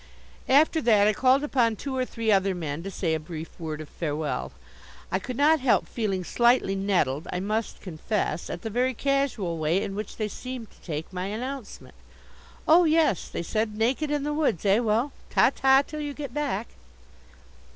After 0.49 0.81
that 0.81 1.05
I 1.07 1.13
called 1.13 1.43
upon 1.43 1.75
two 1.75 1.95
or 1.95 2.05
three 2.05 2.31
other 2.31 2.55
men 2.55 2.81
to 2.81 2.89
say 2.89 3.13
a 3.13 3.19
brief 3.19 3.49
word 3.59 3.81
of 3.81 3.87
farewell. 3.87 4.51
I 5.11 5.19
could 5.19 5.37
not 5.37 5.59
help 5.59 5.87
feeling 5.87 6.23
slightly 6.23 6.73
nettled, 6.73 7.27
I 7.31 7.39
must 7.39 7.81
confess, 7.81 8.49
at 8.49 8.63
the 8.63 8.71
very 8.71 8.95
casual 8.95 9.59
way 9.59 9.83
in 9.83 9.93
which 9.93 10.17
they 10.17 10.27
seemed 10.27 10.71
to 10.71 10.81
take 10.81 11.13
my 11.13 11.27
announcement. 11.27 11.93
"Oh, 12.67 12.85
yes," 12.85 13.27
they 13.27 13.43
said, 13.43 13.77
"naked 13.77 14.09
in 14.09 14.23
the 14.23 14.33
woods, 14.33 14.65
eh? 14.65 14.79
Well, 14.79 15.11
ta 15.29 15.51
ta 15.53 15.83
till 15.83 16.01
you 16.01 16.15
get 16.15 16.33
back." 16.33 16.69